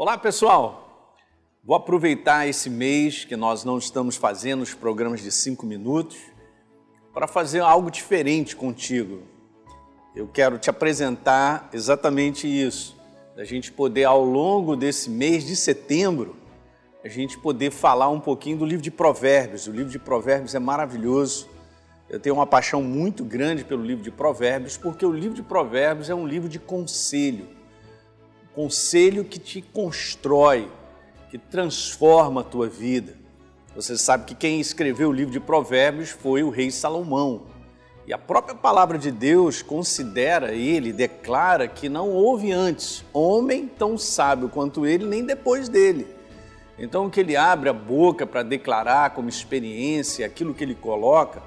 [0.00, 1.16] Olá, pessoal!
[1.64, 6.16] Vou aproveitar esse mês que nós não estamos fazendo os programas de cinco minutos
[7.12, 9.22] para fazer algo diferente contigo.
[10.14, 12.96] Eu quero te apresentar exatamente isso,
[13.36, 16.36] a gente poder ao longo desse mês de setembro,
[17.04, 19.66] a gente poder falar um pouquinho do livro de Provérbios.
[19.66, 21.48] O livro de Provérbios é maravilhoso.
[22.08, 26.08] Eu tenho uma paixão muito grande pelo livro de Provérbios, porque o livro de Provérbios
[26.08, 27.57] é um livro de conselho
[28.58, 30.68] conselho que te constrói,
[31.30, 33.14] que transforma a tua vida.
[33.76, 37.42] Você sabe que quem escreveu o livro de Provérbios foi o rei Salomão.
[38.04, 43.96] E a própria palavra de Deus considera ele, declara que não houve antes homem tão
[43.96, 46.08] sábio quanto ele, nem depois dele.
[46.76, 51.40] Então, o que ele abre a boca para declarar como experiência, aquilo que ele coloca,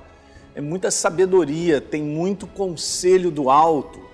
[0.56, 4.11] é muita sabedoria, tem muito conselho do alto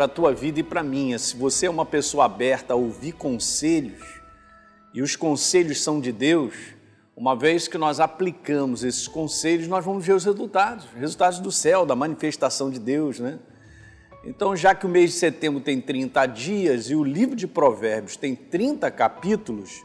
[0.00, 1.18] para a tua vida e para a minha.
[1.18, 4.00] Se você é uma pessoa aberta a ouvir conselhos,
[4.94, 6.54] e os conselhos são de Deus,
[7.14, 11.84] uma vez que nós aplicamos esses conselhos, nós vamos ver os resultados, resultados do céu,
[11.84, 13.40] da manifestação de Deus, né?
[14.24, 18.16] Então, já que o mês de setembro tem 30 dias e o livro de Provérbios
[18.16, 19.82] tem 30 capítulos,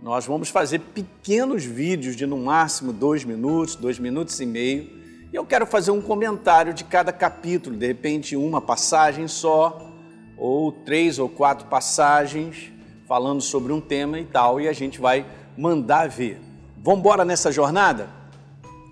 [0.00, 4.88] nós vamos fazer pequenos vídeos de no máximo dois minutos, dois minutos e meio,
[5.32, 9.90] e eu quero fazer um comentário de cada capítulo, de repente uma passagem só,
[10.36, 12.72] ou três ou quatro passagens
[13.06, 15.24] falando sobre um tema e tal, e a gente vai
[15.56, 16.40] mandar ver.
[16.76, 18.08] Vamos embora nessa jornada?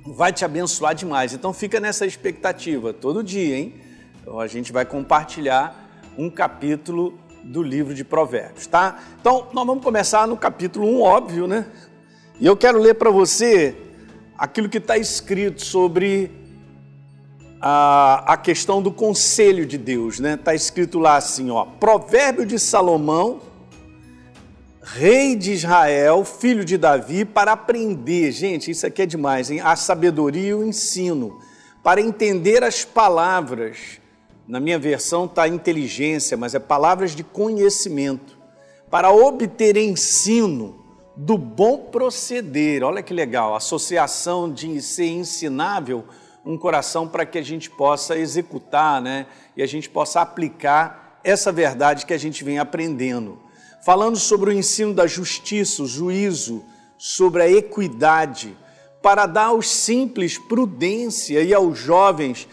[0.07, 1.33] Vai te abençoar demais.
[1.33, 3.75] Então fica nessa expectativa todo dia, hein?
[4.21, 8.99] Então a gente vai compartilhar um capítulo do livro de Provérbios, tá?
[9.21, 11.67] Então nós vamos começar no capítulo 1, óbvio, né?
[12.41, 13.77] E eu quero ler para você
[14.37, 16.31] aquilo que está escrito sobre
[17.61, 20.35] a, a questão do conselho de Deus, né?
[20.35, 23.41] Está escrito lá assim, ó, Provérbio de Salomão,
[24.83, 29.61] rei de Israel, filho de Davi, para aprender, gente, isso aqui é demais, hein?
[29.61, 31.39] A sabedoria e o ensino,
[31.83, 34.01] para entender as palavras.
[34.47, 38.37] Na minha versão está inteligência, mas é palavras de conhecimento,
[38.91, 40.84] para obter ensino
[41.17, 42.83] do bom proceder.
[42.83, 46.05] Olha que legal, associação de ser ensinável
[46.45, 49.27] um coração para que a gente possa executar, né?
[49.57, 53.39] E a gente possa aplicar essa verdade que a gente vem aprendendo.
[53.83, 56.63] Falando sobre o ensino da justiça, o juízo,
[56.99, 58.57] sobre a equidade,
[59.03, 62.47] para dar aos simples prudência e aos jovens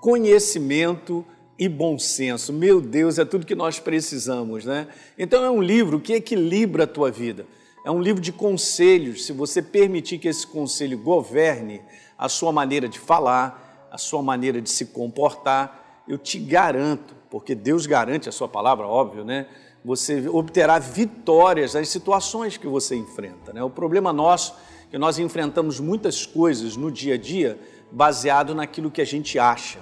[0.00, 1.24] conhecimento
[1.58, 2.52] e bom senso.
[2.52, 4.88] Meu Deus, é tudo que nós precisamos, né?
[5.18, 7.46] Então é um livro que equilibra a tua vida
[7.84, 9.24] é um livro de conselhos.
[9.24, 11.80] Se você permitir que esse conselho governe
[12.16, 17.54] a sua maneira de falar, a sua maneira de se comportar, eu te garanto, porque
[17.54, 19.46] Deus garante a sua palavra, óbvio, né?
[19.84, 23.52] Você obterá vitórias nas situações que você enfrenta.
[23.52, 23.62] Né?
[23.62, 24.54] O problema nosso
[24.86, 27.58] é que nós enfrentamos muitas coisas no dia a dia
[27.90, 29.78] baseado naquilo que a gente acha,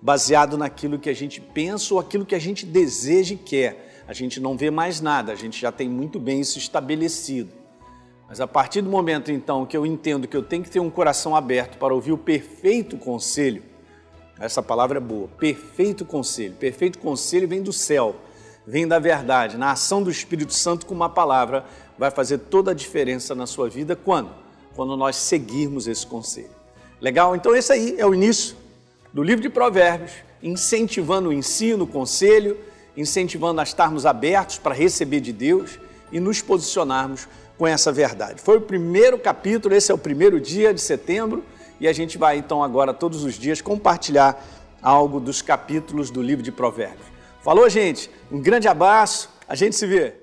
[0.00, 4.12] baseado naquilo que a gente pensa ou aquilo que a gente deseja e quer a
[4.12, 7.52] gente não vê mais nada, a gente já tem muito bem isso estabelecido.
[8.28, 10.90] Mas a partir do momento então que eu entendo que eu tenho que ter um
[10.90, 13.62] coração aberto para ouvir o perfeito conselho,
[14.36, 16.54] essa palavra é boa, perfeito conselho.
[16.54, 18.16] Perfeito conselho vem do céu,
[18.66, 19.56] vem da verdade.
[19.56, 21.64] Na ação do Espírito Santo com uma palavra
[21.96, 24.32] vai fazer toda a diferença na sua vida quando?
[24.74, 26.50] Quando nós seguirmos esse conselho.
[27.00, 27.36] Legal?
[27.36, 28.56] Então esse aí é o início
[29.12, 30.10] do livro de Provérbios,
[30.42, 32.58] incentivando o ensino, o conselho
[32.96, 35.78] incentivando a estarmos abertos para receber de Deus
[36.12, 38.40] e nos posicionarmos com essa verdade.
[38.40, 41.44] Foi o primeiro capítulo, esse é o primeiro dia de setembro
[41.78, 44.42] e a gente vai então agora todos os dias compartilhar
[44.82, 47.06] algo dos capítulos do livro de Provérbios.
[47.42, 48.10] Falou, gente?
[48.30, 50.19] Um grande abraço, a gente se vê.